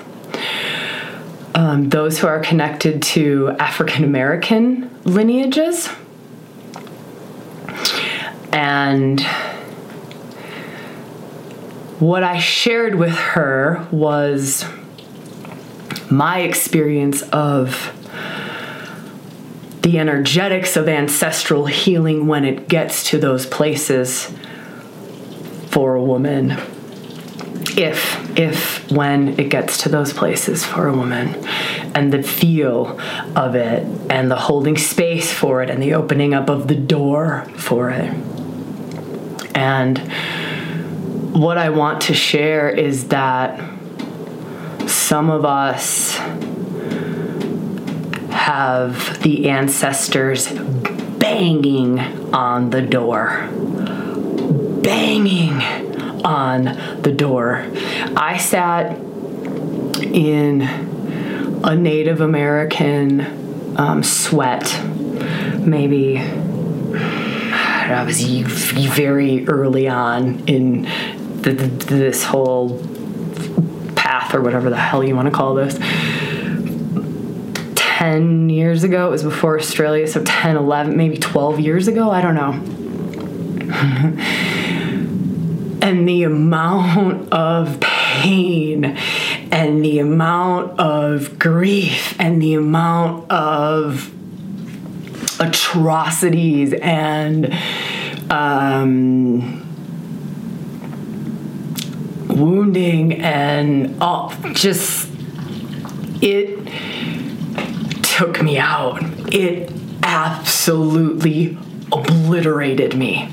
[1.56, 5.88] um, those who are connected to African American lineages,
[8.52, 9.22] and
[12.00, 14.66] what I shared with her was
[16.12, 17.94] my experience of
[19.82, 24.30] the energetics of ancestral healing when it gets to those places
[25.74, 26.52] for a woman
[27.76, 31.34] if if when it gets to those places for a woman
[31.96, 33.00] and the feel
[33.36, 37.48] of it and the holding space for it and the opening up of the door
[37.56, 38.14] for it.
[39.56, 39.98] And
[41.34, 43.60] what i want to share is that
[44.88, 46.18] some of us
[48.30, 50.52] have the ancestors
[51.18, 52.00] banging
[52.32, 53.50] on the door
[54.84, 55.62] banging
[56.24, 57.66] on the door.
[58.16, 58.98] I sat
[60.04, 64.80] in a Native American um, sweat,
[65.60, 66.20] maybe.
[66.20, 70.84] I was very early on in
[71.42, 72.80] the, this whole
[73.96, 75.78] path or whatever the hell you want to call this.
[77.76, 82.22] 10 years ago, it was before Australia, so 10, 11, maybe 12 years ago, I
[82.22, 82.52] don't know.
[85.84, 88.86] and the amount of pain
[89.52, 94.10] and the amount of grief and the amount of
[95.42, 97.54] atrocities and
[98.32, 99.60] um,
[102.30, 105.10] wounding and all just
[106.22, 106.66] it
[108.04, 109.02] took me out.
[109.34, 109.70] It
[110.02, 111.58] absolutely
[111.92, 113.30] obliterated me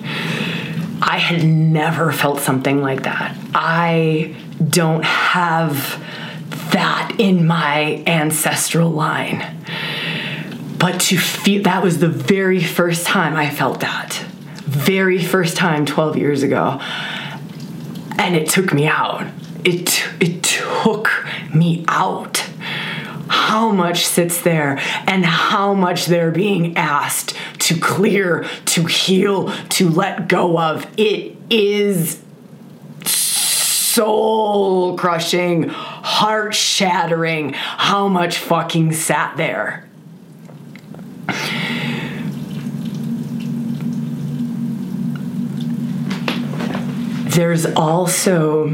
[1.03, 3.37] I had never felt something like that.
[3.55, 4.35] I
[4.69, 6.05] don't have
[6.73, 9.45] that in my ancestral line.
[10.79, 14.15] But to feel that was the very first time I felt that.
[14.65, 16.79] Very first time 12 years ago.
[18.19, 19.27] And it took me out.
[19.65, 21.11] It it took
[21.55, 22.47] me out
[23.31, 29.89] how much sits there and how much they're being asked to clear, to heal, to
[29.89, 30.85] let go of.
[30.99, 32.21] It is
[33.05, 39.87] soul crushing, heart shattering how much fucking sat there.
[47.31, 48.67] There's also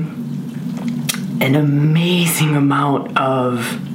[1.40, 3.85] an amazing amount of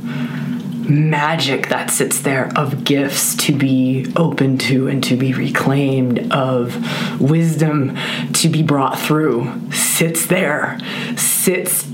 [0.91, 7.21] magic that sits there of gifts to be open to and to be reclaimed, of
[7.21, 7.97] wisdom
[8.33, 10.77] to be brought through, sits there,
[11.15, 11.87] sits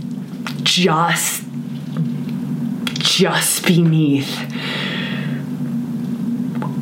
[0.64, 1.44] just
[3.00, 4.38] just beneath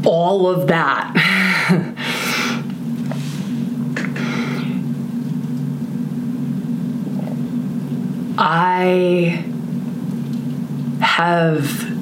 [0.05, 1.11] all of that.
[8.37, 9.45] I
[11.01, 11.94] have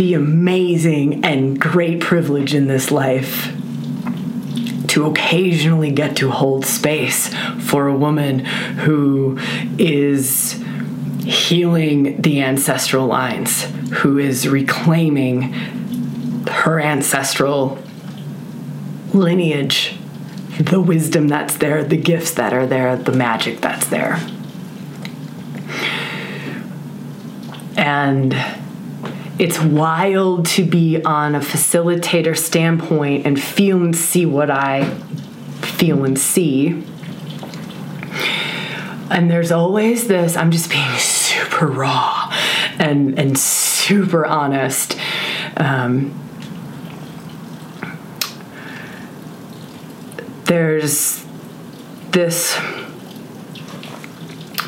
[0.00, 3.54] the amazing and great privilege in this life
[4.86, 9.38] to occasionally get to hold space for a woman who
[9.76, 10.58] is
[11.22, 13.64] healing the ancestral lines,
[13.98, 15.52] who is reclaiming
[16.48, 17.78] her ancestral
[19.12, 19.98] lineage,
[20.58, 24.18] the wisdom that's there, the gifts that are there, the magic that's there.
[27.76, 28.34] And
[29.40, 34.84] it's wild to be on a facilitator standpoint and feel and see what I
[35.62, 36.84] feel and see.
[39.10, 42.30] And there's always this, I'm just being super raw
[42.78, 44.98] and, and super honest.
[45.56, 46.14] Um,
[50.44, 51.24] there's
[52.10, 52.60] this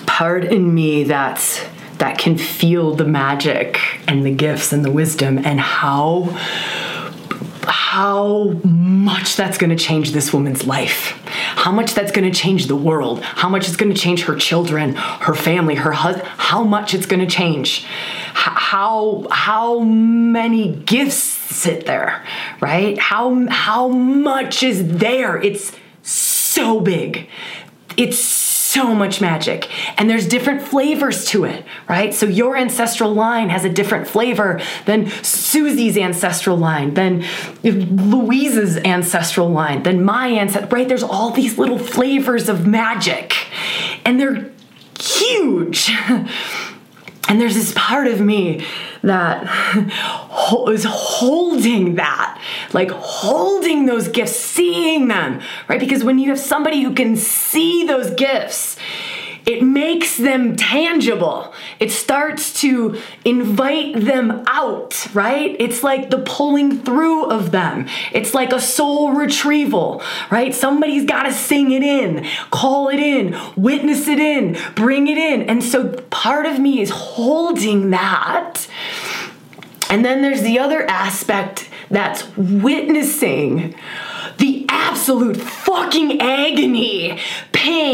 [0.06, 1.62] part in me that's
[2.02, 6.24] that can feel the magic and the gifts and the wisdom and how
[7.62, 11.12] how much that's going to change this woman's life.
[11.54, 13.22] How much that's going to change the world.
[13.22, 17.06] How much it's going to change her children her family her husband how much it's
[17.06, 17.84] going to change
[18.34, 22.24] how how many gifts sit there
[22.60, 22.98] right?
[22.98, 25.40] How how much is there?
[25.40, 25.70] It's
[26.02, 27.28] so big.
[27.96, 28.41] It's
[28.72, 32.14] so much magic and there's different flavors to it, right?
[32.14, 37.24] So your ancestral line has a different flavor than Susie's ancestral line, than
[37.62, 40.88] Louise's ancestral line, than my ancestral, right?
[40.88, 43.34] There's all these little flavors of magic
[44.04, 44.50] and they're
[44.98, 45.92] huge.
[47.28, 48.62] And there's this part of me
[49.02, 49.42] that
[50.68, 52.40] is holding that,
[52.72, 55.80] like holding those gifts, seeing them, right?
[55.80, 58.76] Because when you have somebody who can see those gifts,
[59.46, 61.52] it makes them tangible.
[61.80, 65.56] It starts to invite them out, right?
[65.58, 67.88] It's like the pulling through of them.
[68.12, 70.54] It's like a soul retrieval, right?
[70.54, 75.42] Somebody's got to sing it in, call it in, witness it in, bring it in.
[75.42, 78.68] And so part of me is holding that.
[79.90, 83.74] And then there's the other aspect that's witnessing
[84.38, 87.18] the absolute fucking agony,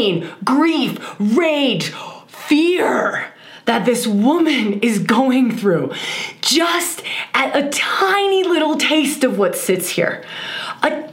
[0.09, 1.89] pain, grief, rage,
[2.27, 3.33] fear
[3.65, 5.93] that this woman is going through
[6.41, 10.23] just at a tiny little taste of what sits here.
[10.81, 11.07] A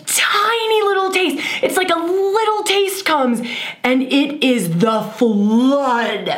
[0.47, 1.63] tiny little taste.
[1.63, 3.41] It's like a little taste comes,
[3.83, 6.29] and it is the flood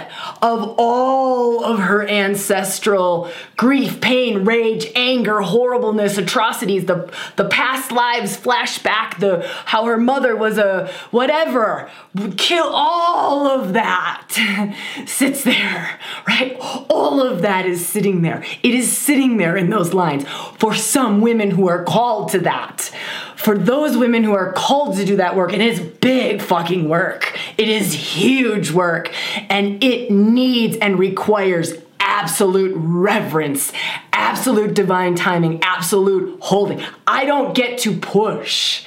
[0.43, 8.37] of all of her ancestral grief, pain, rage, anger, horribleness, atrocities, the, the past lives
[8.37, 11.91] flashback, the how her mother was a whatever,
[12.37, 14.75] kill all of that
[15.07, 16.57] sits there, right?
[16.89, 18.45] All of that is sitting there.
[18.63, 20.27] It is sitting there in those lines
[20.59, 22.91] for some women who are called to that
[23.39, 27.39] for those women who are called to do that work, and it's big fucking work.
[27.57, 29.13] It is huge work,
[29.49, 33.73] and it needs and requires absolute reverence,
[34.13, 36.83] absolute divine timing, absolute holding.
[37.07, 38.83] I don't get to push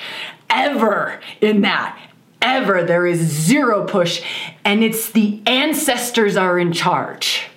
[0.49, 1.97] ever in that.
[2.41, 2.83] Ever.
[2.83, 4.21] There is zero push,
[4.65, 7.50] and it's the ancestors are in charge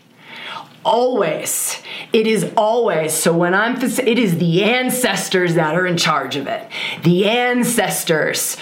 [0.85, 1.81] always
[2.13, 6.47] it is always so when i'm it is the ancestors that are in charge of
[6.47, 6.69] it
[7.03, 8.57] the ancestors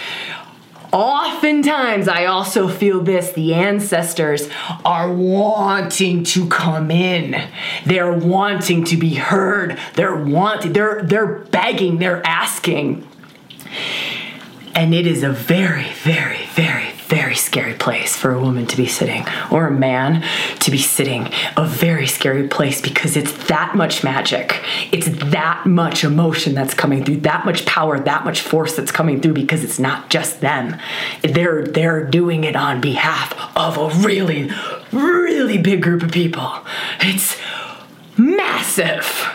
[0.92, 4.50] Oftentimes, I also feel this the ancestors
[4.84, 7.48] are wanting to come in.
[7.86, 9.78] They're wanting to be heard.
[9.94, 13.08] They're wanting, they're, they're begging, they're asking.
[14.74, 16.91] And it is a very, very, very,
[17.42, 20.24] scary place for a woman to be sitting or a man
[20.60, 21.28] to be sitting.
[21.56, 24.60] A very scary place because it's that much magic.
[24.92, 29.20] It's that much emotion that's coming through, that much power, that much force that's coming
[29.20, 30.76] through because it's not just them.
[31.22, 34.50] They're they're doing it on behalf of a really
[34.92, 36.50] really big group of people.
[37.00, 37.36] It's
[38.16, 39.28] massive.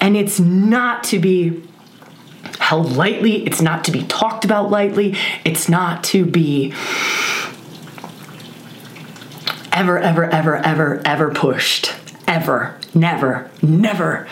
[0.00, 1.62] And it's not to be
[2.58, 3.46] held lightly.
[3.46, 5.16] It's not to be talked about lightly.
[5.44, 6.74] It's not to be
[9.72, 11.94] ever, ever, ever, ever, ever pushed.
[12.26, 12.78] Ever.
[12.94, 13.50] Never.
[13.62, 14.26] Never.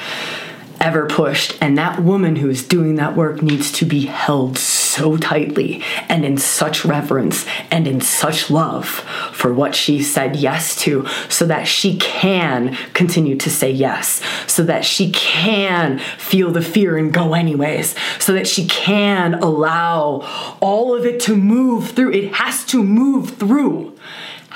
[0.81, 1.57] Ever pushed.
[1.61, 6.25] And that woman who is doing that work needs to be held so tightly and
[6.25, 8.87] in such reverence and in such love
[9.33, 14.63] for what she said yes to so that she can continue to say yes, so
[14.63, 20.95] that she can feel the fear and go anyways, so that she can allow all
[20.95, 22.13] of it to move through.
[22.13, 23.96] It has to move through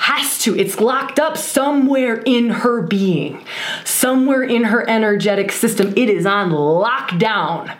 [0.01, 0.57] has to.
[0.57, 3.45] It's locked up somewhere in her being,
[3.85, 5.93] somewhere in her energetic system.
[5.95, 7.77] It is on lockdown.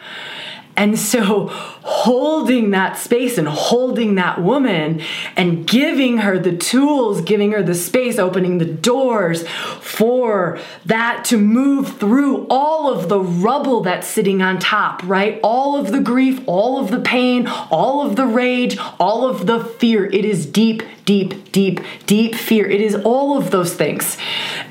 [0.78, 1.48] And so,
[1.84, 5.02] holding that space and holding that woman
[5.36, 9.48] and giving her the tools, giving her the space, opening the doors
[9.80, 15.40] for that to move through all of the rubble that's sitting on top, right?
[15.44, 19.64] All of the grief, all of the pain, all of the rage, all of the
[19.64, 20.06] fear.
[20.06, 22.70] It is deep, deep, deep, deep fear.
[22.70, 24.18] It is all of those things.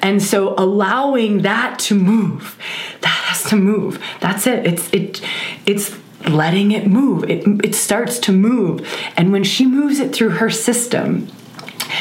[0.01, 2.57] And so, allowing that to move,
[3.01, 4.03] that has to move.
[4.20, 4.66] That's it.
[4.66, 5.20] It's, it,
[5.66, 5.96] it's,
[6.28, 7.24] letting it move.
[7.24, 8.87] It, it starts to move.
[9.16, 11.28] And when she moves it through her system,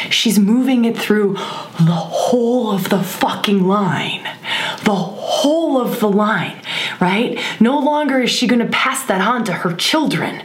[0.09, 4.23] she's moving it through the whole of the fucking line.
[4.83, 6.61] The whole of the line,
[6.99, 7.39] right?
[7.59, 10.43] No longer is she going to pass that on to her children.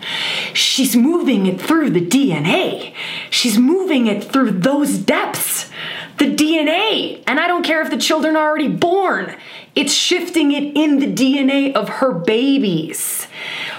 [0.52, 2.94] She's moving it through the DNA.
[3.30, 5.70] She's moving it through those depths.
[6.18, 7.22] The DNA.
[7.26, 9.36] And I don't care if the children are already born.
[9.74, 13.26] It's shifting it in the DNA of her babies.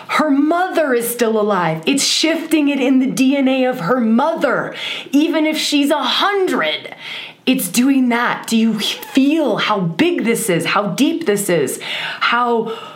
[0.08, 1.84] Her mother is still alive.
[1.86, 4.76] It's shifting it in the DNA of her mother,
[5.12, 6.95] even if she's a hundred.
[7.45, 8.47] It's doing that.
[8.47, 12.95] Do you feel how big this is, how deep this is, how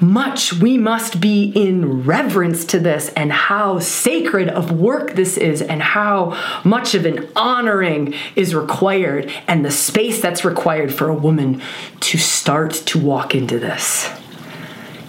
[0.00, 5.62] much we must be in reverence to this, and how sacred of work this is,
[5.62, 11.14] and how much of an honoring is required, and the space that's required for a
[11.14, 11.60] woman
[12.00, 14.10] to start to walk into this.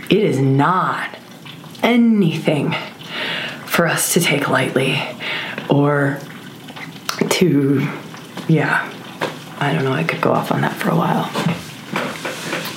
[0.09, 1.17] It is not
[1.83, 2.75] anything
[3.65, 5.01] for us to take lightly
[5.69, 6.19] or
[7.29, 7.87] to,
[8.47, 8.91] yeah,
[9.59, 11.29] I don't know, I could go off on that for a while.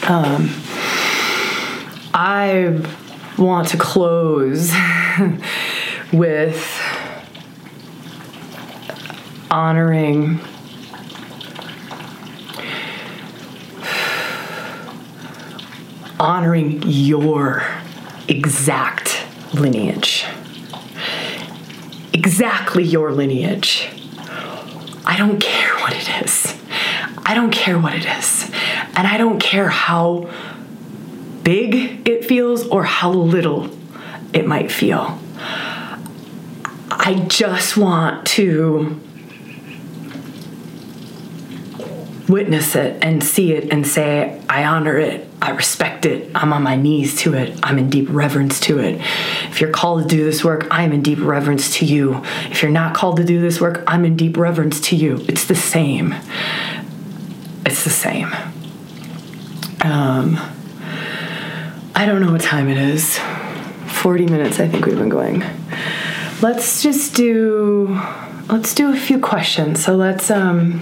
[0.09, 0.62] Um,
[2.15, 2.81] I
[3.39, 4.73] want to close
[6.13, 6.81] with
[9.51, 10.41] honoring
[16.21, 17.67] honoring your
[18.29, 20.25] exact lineage.
[22.13, 23.89] Exactly your lineage.
[25.05, 26.57] I don't care what it is.
[27.25, 28.51] I don't care what it is.
[28.95, 30.31] And I don't care how
[31.45, 33.71] big it feels or how little
[34.33, 35.19] it might feel.
[36.91, 39.01] I just want to
[42.29, 46.63] witness it and see it and say, I honor it, I respect it, I'm on
[46.63, 49.01] my knees to it, I'm in deep reverence to it.
[49.51, 52.23] If you're called to do this work, I'm in deep reverence to you.
[52.51, 55.25] If you're not called to do this work, I'm in deep reverence to you.
[55.29, 56.15] It's the same.
[57.67, 58.33] It's the same.
[59.83, 60.39] Um,
[62.03, 63.17] I don't know what time it is.
[63.87, 65.45] 40 minutes, I think we've been going.
[66.41, 67.97] Let's just do
[68.49, 69.85] let's do a few questions.
[69.85, 70.81] So let's um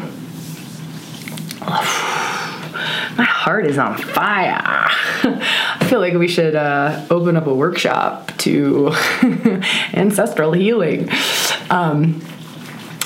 [3.18, 4.62] my heart is on fire.
[4.64, 8.90] I feel like we should uh, open up a workshop to
[9.92, 11.10] ancestral healing.
[11.68, 12.22] Um,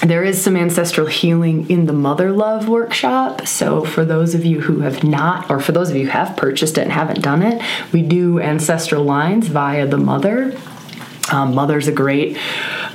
[0.02, 3.46] there is some ancestral healing in the Mother Love workshop.
[3.46, 6.36] So, for those of you who have not, or for those of you who have
[6.36, 10.58] purchased it and haven't done it, we do ancestral lines via the Mother.
[11.32, 12.36] Um, Mother's a great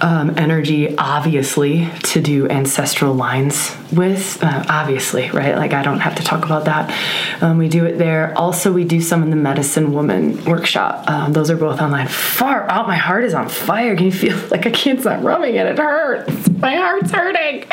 [0.01, 4.43] um, energy, obviously, to do ancestral lines with.
[4.43, 5.55] Uh, obviously, right?
[5.55, 6.93] Like, I don't have to talk about that.
[7.41, 8.37] Um, we do it there.
[8.37, 11.09] Also, we do some in the Medicine Woman workshop.
[11.09, 12.07] Um, those are both online.
[12.07, 13.95] Far out, my heart is on fire.
[13.95, 15.65] Can you feel like I can't stop rubbing it?
[15.65, 16.49] It hurts.
[16.49, 17.65] My heart's hurting.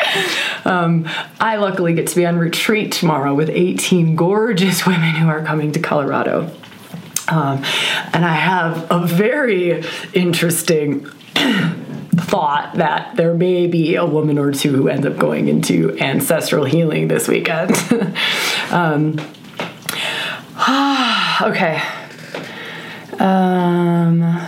[0.65, 1.07] Um,
[1.39, 5.71] I luckily get to be on retreat tomorrow with 18 gorgeous women who are coming
[5.73, 6.51] to Colorado.
[7.29, 7.63] Um,
[8.13, 11.07] and I have a very interesting
[12.17, 16.65] thought that there may be a woman or two who ends up going into ancestral
[16.65, 17.71] healing this weekend.
[18.71, 19.19] um,
[21.41, 21.81] okay.
[23.19, 24.39] Um,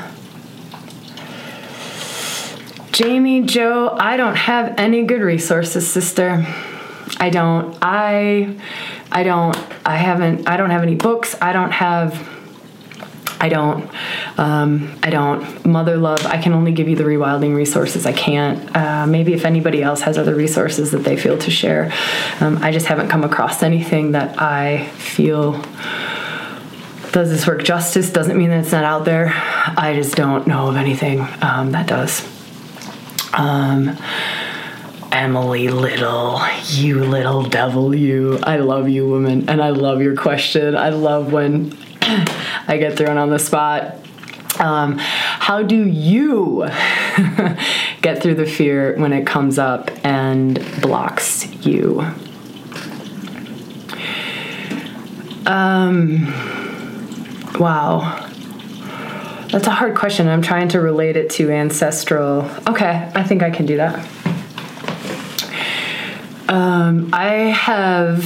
[2.92, 6.46] Jamie, Joe, I don't have any good resources, sister.
[7.18, 7.78] I don't.
[7.82, 8.56] I
[9.12, 9.58] I don't.
[9.86, 10.48] I haven't.
[10.48, 11.36] I don't have any books.
[11.42, 12.14] I don't have
[13.40, 13.90] I don't.
[14.38, 15.66] Um, I don't.
[15.66, 16.26] Mother love.
[16.26, 18.06] I can only give you the rewilding resources.
[18.06, 18.76] I can't.
[18.76, 21.92] Uh, maybe if anybody else has other resources that they feel to share.
[22.40, 25.62] Um, I just haven't come across anything that I feel
[27.12, 28.12] does this work justice.
[28.12, 29.32] Doesn't mean that it's not out there.
[29.34, 32.28] I just don't know of anything um, that does.
[33.34, 33.98] Um,
[35.12, 38.38] Emily Little, you little devil, you.
[38.44, 40.76] I love you, woman, and I love your question.
[40.76, 41.76] I love when
[42.68, 43.96] I get thrown on the spot.
[44.60, 46.68] Um, how do you
[48.02, 52.02] get through the fear when it comes up and blocks you?
[55.46, 56.26] Um,
[57.60, 58.26] wow.
[59.52, 60.28] That's a hard question.
[60.28, 62.50] I'm trying to relate it to ancestral.
[62.68, 64.08] Okay, I think I can do that.
[66.50, 68.24] Um, I have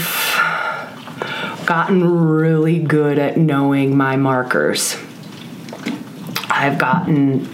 [1.74, 4.96] gotten really good at knowing my markers.
[6.48, 7.48] I've gotten,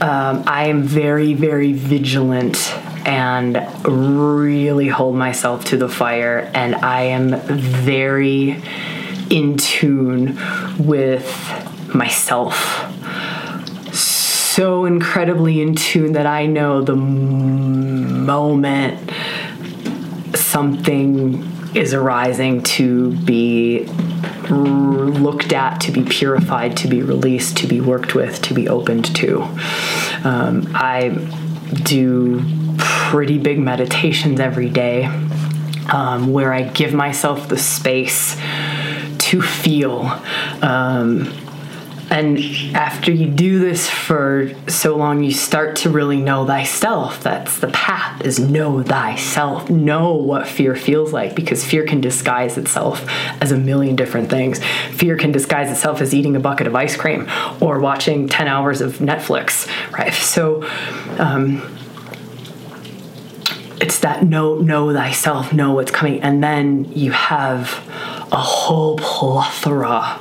[0.00, 2.72] um, I am very, very vigilant
[3.04, 8.62] and really hold myself to the fire, and I am very
[9.28, 10.38] in tune
[10.78, 11.26] with
[11.92, 12.84] myself.
[13.92, 19.10] So incredibly in tune that I know the moment
[20.36, 23.84] something is arising to be
[24.50, 29.14] looked at, to be purified, to be released, to be worked with, to be opened
[29.16, 29.42] to.
[30.24, 31.10] Um, I
[31.84, 32.42] do
[32.78, 35.04] pretty big meditations every day
[35.92, 38.36] um, where I give myself the space
[39.18, 40.20] to feel.
[40.62, 41.32] Um,
[42.10, 42.38] and
[42.74, 47.22] after you do this for so long, you start to really know thyself.
[47.22, 49.68] That's the path is know thyself.
[49.68, 53.04] Know what fear feels like because fear can disguise itself
[53.42, 54.64] as a million different things.
[54.92, 57.28] Fear can disguise itself as eating a bucket of ice cream
[57.60, 60.14] or watching 10 hours of Netflix, right?
[60.14, 60.66] So,
[61.18, 61.62] um,
[63.80, 67.80] it's that know know thyself know what's coming and then you have
[68.32, 70.20] a whole plethora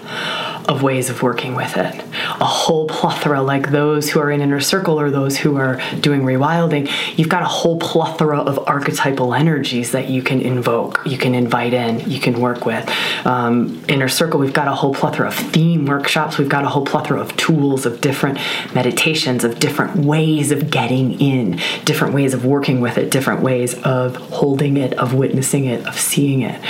[0.68, 2.03] of ways of working with it
[2.39, 6.22] a whole plethora, like those who are in inner circle or those who are doing
[6.22, 11.34] rewilding, you've got a whole plethora of archetypal energies that you can invoke, you can
[11.34, 12.88] invite in, you can work with.
[13.26, 16.86] Um, inner circle, we've got a whole plethora of theme workshops, we've got a whole
[16.86, 18.38] plethora of tools, of different
[18.74, 23.74] meditations, of different ways of getting in, different ways of working with it, different ways
[23.82, 26.61] of holding it, of witnessing it, of seeing it.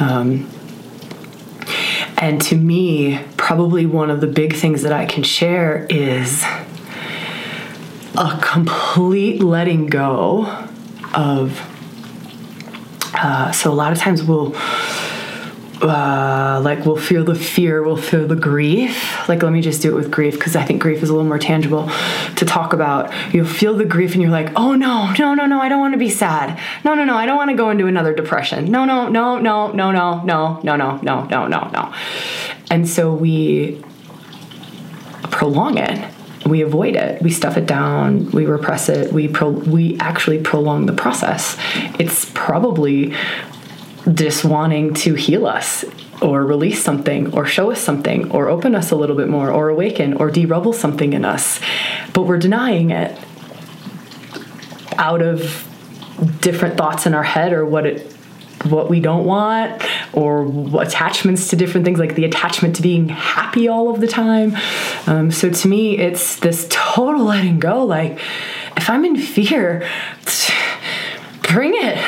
[0.00, 0.50] Um,
[2.18, 6.42] and to me, probably one of the big things that I can share is
[8.16, 10.46] a complete letting go
[11.12, 11.60] of.
[13.12, 14.56] Uh, so a lot of times we'll
[15.82, 19.28] uh, like we'll feel the fear, we'll feel the grief.
[19.28, 21.28] Like, let me just do it with grief because I think grief is a little
[21.28, 21.90] more tangible
[22.36, 23.12] to talk about.
[23.34, 25.92] You'll feel the grief and you're like, oh no, no, no, no, I don't want
[25.92, 26.58] to be sad.
[26.84, 28.70] No, no, no, I don't want to go into another depression.
[28.70, 31.94] No, no, no, no, no, no, no, no, no, no, no, no, no.
[32.70, 33.82] And so we
[35.30, 36.12] prolong it.
[36.46, 37.22] We avoid it.
[37.22, 38.30] We stuff it down.
[38.30, 39.12] We repress it.
[39.12, 41.56] We pro- we actually prolong the process.
[41.98, 43.14] It's probably
[44.12, 45.84] just wanting to heal us
[46.20, 49.68] or release something or show us something or open us a little bit more or
[49.68, 51.60] awaken or derubble something in us.
[52.12, 53.18] But we're denying it
[54.96, 55.68] out of
[56.40, 58.13] different thoughts in our head or what it
[58.64, 60.46] what we don't want or
[60.80, 64.54] attachments to different things like the attachment to being happy all of the time
[65.06, 68.18] um, so to me it's this total letting go like
[68.76, 69.88] if i'm in fear
[71.42, 71.98] bring it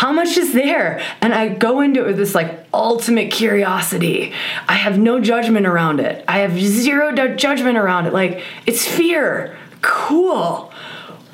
[0.00, 1.02] how much is there?
[1.20, 4.32] And I go into it with this like ultimate curiosity.
[4.66, 6.24] I have no judgment around it.
[6.26, 8.14] I have zero judgment around it.
[8.14, 9.58] Like, it's fear.
[9.82, 10.72] Cool.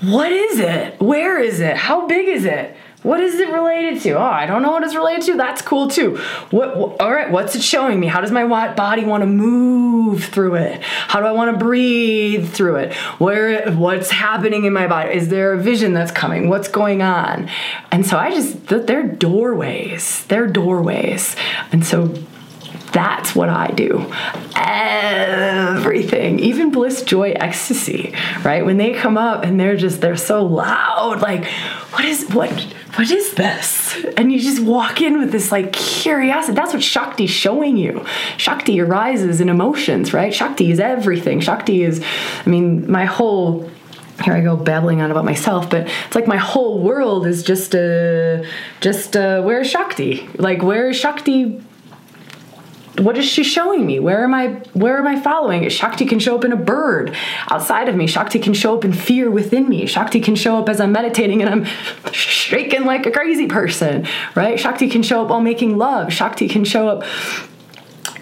[0.01, 1.01] What is it?
[1.01, 1.77] Where is it?
[1.77, 2.77] How big is it?
[3.03, 4.13] What is it related to?
[4.13, 5.37] Oh, I don't know what it's related to.
[5.37, 6.17] That's cool too.
[6.51, 8.07] What, what all right, what's it showing me?
[8.07, 10.83] How does my body want to move through it?
[10.83, 12.95] How do I want to breathe through it?
[13.19, 15.15] Where what's happening in my body?
[15.15, 16.49] Is there a vision that's coming?
[16.49, 17.49] What's going on?
[17.93, 20.25] And so I just they're doorways.
[20.27, 21.37] They're doorways.
[21.73, 22.15] And so
[22.93, 24.13] that's what I do.
[24.55, 28.65] Everything, even bliss, joy, ecstasy, right?
[28.65, 31.45] When they come up and they're just, they're so loud, like,
[31.93, 32.51] what is, what,
[32.97, 34.03] what is this?
[34.17, 36.55] And you just walk in with this like curiosity.
[36.55, 38.07] That's what Shakti's showing you.
[38.39, 40.33] Shakti arises in emotions, right?
[40.33, 41.41] Shakti is everything.
[41.41, 42.03] Shakti is,
[42.45, 43.71] I mean, my whole
[44.25, 47.75] here I go babbling on about myself, but it's like my whole world is just
[47.75, 48.47] a
[48.81, 50.27] just uh where's Shakti?
[50.37, 51.63] Like where is Shakti
[53.01, 54.01] what is she showing me?
[54.01, 55.69] Where am I where am I following?
[55.69, 57.17] Shakti can show up in a bird
[57.51, 58.07] outside of me.
[58.07, 59.87] Shakti can show up in fear within me.
[59.87, 64.59] Shakti can show up as I'm meditating and I'm shaking like a crazy person, right?
[64.59, 66.13] Shakti can show up while making love.
[66.13, 67.05] Shakti can show up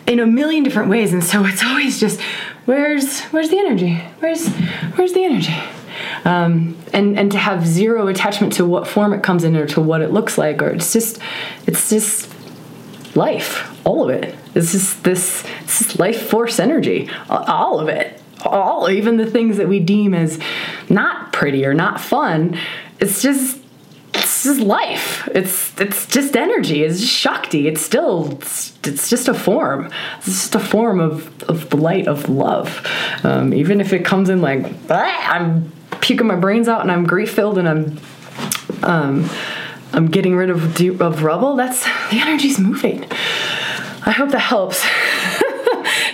[0.06, 2.20] in a million different ways and so it's always just
[2.64, 3.94] where's where's the energy?
[4.20, 4.48] Where's
[4.96, 5.54] where's the energy?
[6.24, 9.80] Um, and and to have zero attachment to what form it comes in or to
[9.80, 11.18] what it looks like or it's just
[11.66, 12.32] it's just
[13.16, 18.20] life all of it this is this, this life force energy, all of it.
[18.44, 20.38] All, even the things that we deem as
[20.90, 22.58] not pretty or not fun.
[23.00, 23.58] It's just
[24.12, 25.28] it's just life.
[25.34, 26.82] It's it's just energy.
[26.84, 27.66] It's just shakti.
[27.66, 29.90] It's still it's, it's just a form.
[30.18, 32.86] It's just a form of of the light of love.
[33.24, 37.32] Um, even if it comes in like I'm puking my brains out and I'm grief
[37.32, 37.98] filled and I'm
[38.82, 39.30] um,
[39.92, 41.56] I'm getting rid of of rubble.
[41.56, 43.06] That's the energy's moving.
[44.04, 44.84] I hope that helps.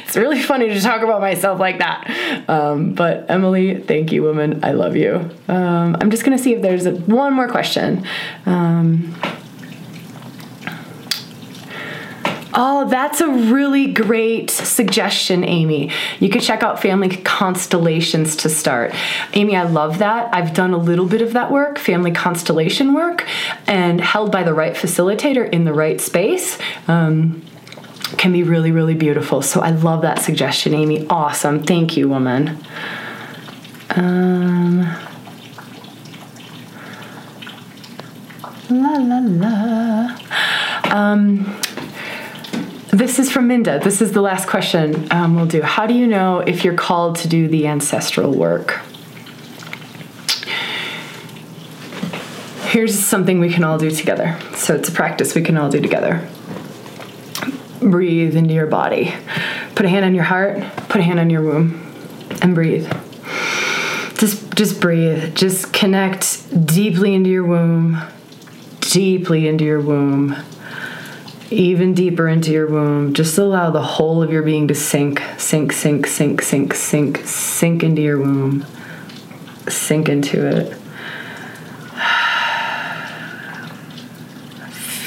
[0.04, 2.48] it's really funny to talk about myself like that.
[2.48, 4.64] Um, but Emily, thank you, woman.
[4.64, 5.30] I love you.
[5.48, 8.06] Um, I'm just going to see if there's a, one more question.
[8.46, 9.14] Um,
[12.52, 15.92] Oh, that's a really great suggestion, Amy.
[16.18, 18.92] You could check out Family Constellations to start.
[19.34, 20.34] Amy, I love that.
[20.34, 23.24] I've done a little bit of that work, family constellation work,
[23.68, 26.58] and held by the right facilitator in the right space.
[26.88, 27.42] Um,
[28.16, 29.42] can be really, really beautiful.
[29.42, 31.06] So I love that suggestion, Amy.
[31.08, 31.62] Awesome.
[31.62, 32.58] Thank you, woman.
[33.90, 34.80] Um,
[38.70, 40.18] la la la.
[40.84, 41.60] Um,
[42.92, 43.78] this is from Minda.
[43.78, 45.62] This is the last question um, we'll do.
[45.62, 48.80] How do you know if you're called to do the ancestral work?
[52.64, 54.38] Here's something we can all do together.
[54.54, 56.28] So it's a practice we can all do together
[57.80, 59.14] breathe into your body.
[59.74, 61.80] Put a hand on your heart, put a hand on your womb,
[62.42, 62.90] and breathe.
[64.18, 65.34] Just just breathe.
[65.34, 67.98] Just connect deeply into your womb,
[68.80, 70.36] deeply into your womb.
[71.50, 73.12] even deeper into your womb.
[73.12, 77.82] Just allow the whole of your being to sink, sink, sink, sink, sink, sink, sink
[77.82, 78.64] into your womb.
[79.68, 80.79] Sink into it.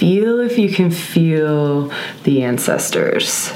[0.03, 1.89] Feel if you can feel
[2.25, 3.47] the ancestors.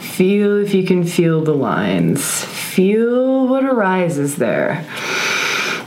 [0.00, 2.42] Feel if you can feel the lines.
[2.44, 4.84] Feel what arises there.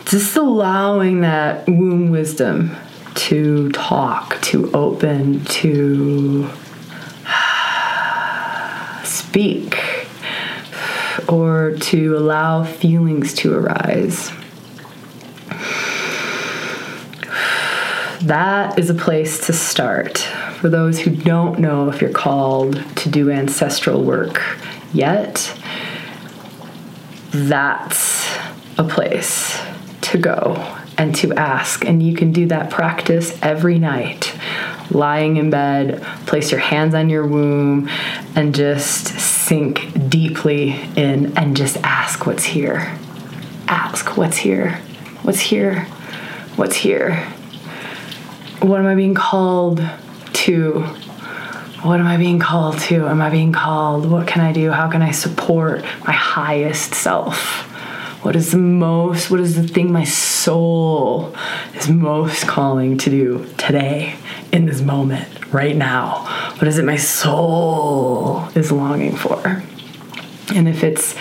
[0.06, 2.78] Just allowing that womb wisdom
[3.16, 6.50] to talk, to open, to
[9.04, 9.78] speak,
[11.28, 14.32] or to allow feelings to arise.
[18.24, 20.20] That is a place to start
[20.60, 24.42] for those who don't know if you're called to do ancestral work
[24.94, 25.54] yet.
[27.32, 28.26] That's
[28.78, 29.62] a place
[30.02, 30.56] to go
[30.98, 31.86] and to ask.
[31.86, 34.34] And you can do that practice every night.
[34.92, 37.90] Lying in bed, place your hands on your womb,
[38.36, 42.98] and just sink deeply in and just ask what's here.
[43.68, 44.80] Ask what's here.
[45.24, 45.86] What's here?
[46.56, 47.28] What's here?
[48.66, 49.78] What am I being called
[50.34, 50.82] to?
[51.84, 53.06] What am I being called to?
[53.08, 54.10] Am I being called?
[54.10, 54.72] What can I do?
[54.72, 57.38] How can I support my highest self?
[58.26, 61.36] What is the most, what is the thing my soul
[61.76, 64.16] is most calling to do today,
[64.52, 66.26] in this moment, right now?
[66.58, 69.62] What is it my soul is longing for?
[70.56, 71.16] And if it's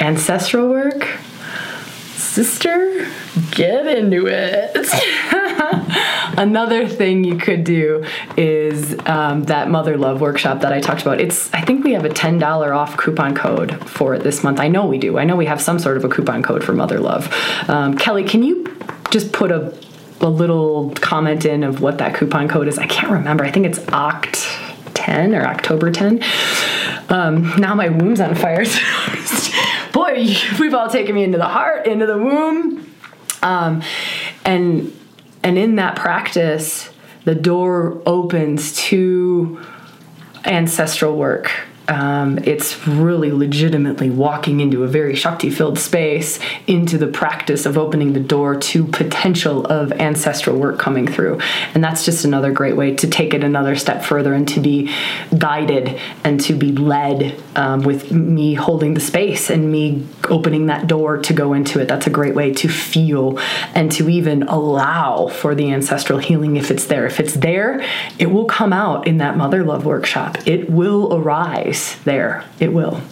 [0.00, 1.06] ancestral work,
[2.16, 3.08] sister,
[3.52, 4.74] get into it.
[6.36, 8.04] Another thing you could do
[8.36, 11.20] is um, that Mother Love workshop that I talked about.
[11.20, 14.60] It's I think we have a ten dollar off coupon code for it this month.
[14.60, 15.18] I know we do.
[15.18, 17.32] I know we have some sort of a coupon code for Mother Love.
[17.68, 18.76] Um, Kelly, can you
[19.10, 19.76] just put a
[20.20, 22.78] a little comment in of what that coupon code is?
[22.78, 23.44] I can't remember.
[23.44, 24.70] I think it's Oct.
[24.94, 26.22] 10 or October 10.
[27.08, 28.64] Um, now my womb's on fire.
[29.92, 30.26] Boy,
[30.60, 32.88] we've all taken me into the heart, into the womb.
[33.42, 33.82] Um,
[34.44, 34.92] and
[35.42, 36.90] and in that practice,
[37.24, 39.60] the door opens to
[40.44, 41.50] ancestral work
[41.88, 47.76] um, it's really legitimately walking into a very Shakti filled space into the practice of
[47.76, 51.40] opening the door to potential of ancestral work coming through.
[51.74, 54.94] And that's just another great way to take it another step further and to be
[55.36, 60.86] guided and to be led um, with me holding the space and me opening that
[60.86, 61.88] door to go into it.
[61.88, 63.38] That's a great way to feel
[63.74, 67.06] and to even allow for the ancestral healing if it's there.
[67.06, 67.84] If it's there,
[68.18, 70.38] it will come out in that mother love workshop.
[70.46, 71.71] It will arise
[72.04, 72.44] there.
[72.60, 73.02] It will.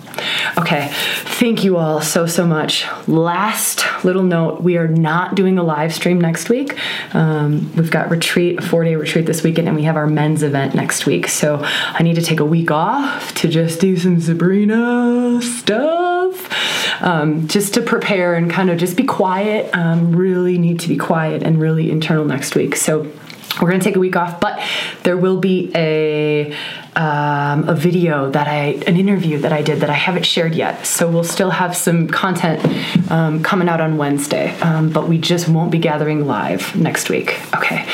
[0.59, 2.85] Okay, thank you all so, so much.
[3.07, 6.77] Last little note we are not doing a live stream next week.
[7.15, 10.43] Um, we've got retreat, a four day retreat this weekend, and we have our men's
[10.43, 11.29] event next week.
[11.29, 17.47] So I need to take a week off to just do some Sabrina stuff, um,
[17.49, 19.75] just to prepare and kind of just be quiet.
[19.75, 22.77] Um, really need to be quiet and really internal next week.
[22.77, 23.11] So
[23.61, 24.61] we're going to take a week off, but
[25.03, 26.55] there will be a
[26.97, 30.87] um, a video that I an interview that I did that I haven't shared yet.
[30.87, 35.49] So we'll still have some content um, coming out on Wednesday, um, but we just
[35.49, 37.41] won't be gathering live next week.
[37.57, 37.87] Okay.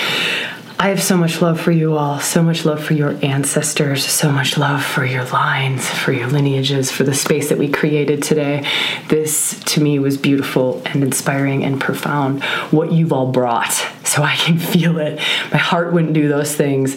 [0.78, 4.30] I have so much love for you all, so much love for your ancestors, so
[4.30, 8.68] much love for your lines, for your lineages, for the space that we created today.
[9.08, 12.44] This to me was beautiful and inspiring and profound.
[12.72, 13.72] What you've all brought,
[14.04, 15.18] so I can feel it.
[15.50, 16.96] My heart wouldn't do those things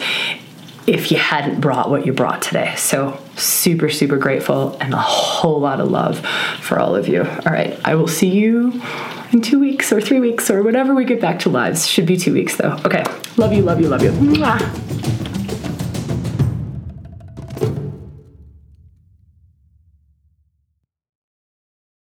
[0.89, 2.73] if you hadn't brought what you brought today.
[2.75, 6.25] So, super, super grateful and a whole lot of love
[6.61, 7.21] for all of you.
[7.21, 8.81] All right, I will see you
[9.31, 11.87] in two weeks or three weeks or whatever we get back to lives.
[11.87, 12.79] Should be two weeks though.
[12.85, 13.03] Okay,
[13.37, 14.11] love you, love you, love you.
[14.13, 15.38] Mwah.